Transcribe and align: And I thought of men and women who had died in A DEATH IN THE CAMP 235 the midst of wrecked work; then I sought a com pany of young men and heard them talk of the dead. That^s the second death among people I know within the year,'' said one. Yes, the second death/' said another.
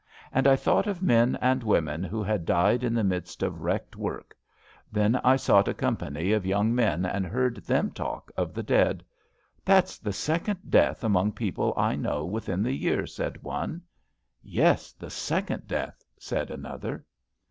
And 0.31 0.47
I 0.47 0.55
thought 0.55 0.87
of 0.87 1.03
men 1.03 1.37
and 1.43 1.61
women 1.61 2.03
who 2.03 2.23
had 2.23 2.43
died 2.43 2.83
in 2.83 2.93
A 2.97 3.03
DEATH 3.03 3.05
IN 3.05 3.09
THE 3.09 3.15
CAMP 3.19 3.25
235 3.37 3.39
the 3.39 3.43
midst 3.43 3.43
of 3.43 3.61
wrecked 3.61 3.95
work; 3.95 4.37
then 4.91 5.15
I 5.17 5.35
sought 5.35 5.67
a 5.67 5.75
com 5.75 5.95
pany 5.97 6.35
of 6.35 6.43
young 6.43 6.73
men 6.73 7.05
and 7.05 7.23
heard 7.23 7.57
them 7.57 7.91
talk 7.91 8.31
of 8.35 8.55
the 8.55 8.63
dead. 8.63 9.03
That^s 9.63 10.01
the 10.01 10.11
second 10.11 10.57
death 10.71 11.03
among 11.03 11.33
people 11.33 11.71
I 11.77 11.95
know 11.97 12.25
within 12.25 12.63
the 12.63 12.73
year,'' 12.73 13.05
said 13.05 13.43
one. 13.43 13.83
Yes, 14.41 14.91
the 14.93 15.11
second 15.11 15.67
death/' 15.67 16.03
said 16.17 16.49
another. 16.49 17.05